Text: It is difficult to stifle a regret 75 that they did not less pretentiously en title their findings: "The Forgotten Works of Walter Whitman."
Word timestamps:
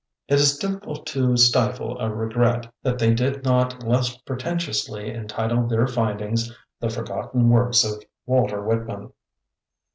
It 0.27 0.39
is 0.39 0.57
difficult 0.57 1.05
to 1.09 1.37
stifle 1.37 1.99
a 1.99 2.09
regret 2.09 2.63
75 2.81 2.81
that 2.81 2.97
they 2.97 3.13
did 3.13 3.43
not 3.43 3.83
less 3.83 4.17
pretentiously 4.17 5.13
en 5.13 5.27
title 5.27 5.67
their 5.67 5.85
findings: 5.85 6.51
"The 6.79 6.89
Forgotten 6.89 7.49
Works 7.49 7.83
of 7.83 8.03
Walter 8.25 8.63
Whitman." 8.63 9.11